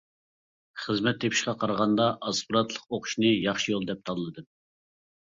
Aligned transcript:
خىزمەت 0.85 1.19
تېپىشقا 1.25 1.55
قارىغاندا 1.65 2.09
ئاسپىرانتلىق 2.17 2.91
ئوقۇشنى 2.99 3.37
ياخشى 3.37 3.75
يول 3.79 3.89
دەپ 3.95 4.07
تاللىدىم. 4.11 4.53